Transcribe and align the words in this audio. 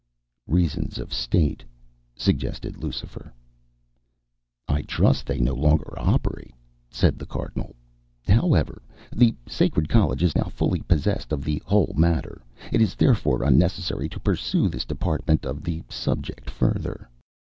"Reasons 0.47 0.97
of 0.97 1.13
State," 1.13 1.63
suggested 2.15 2.75
Lucifer. 2.81 3.31
"I 4.67 4.81
trust 4.81 5.27
that 5.27 5.33
they 5.35 5.39
no 5.39 5.53
longer 5.53 5.93
operate," 5.95 6.55
said 6.89 7.19
the 7.19 7.27
Cardinal. 7.27 7.75
"However, 8.27 8.81
the 9.15 9.35
Sacred 9.47 9.89
College 9.89 10.23
is 10.23 10.35
now 10.35 10.45
fully 10.45 10.81
possessed 10.81 11.31
of 11.31 11.43
the 11.43 11.61
whole 11.65 11.93
matter: 11.95 12.41
it 12.71 12.81
is 12.81 12.95
therefore 12.95 13.43
unnecessary 13.43 14.09
to 14.09 14.19
pursue 14.19 14.69
this 14.69 14.85
department 14.85 15.45
of 15.45 15.63
the 15.63 15.83
subject 15.87 16.49
further. 16.49 17.07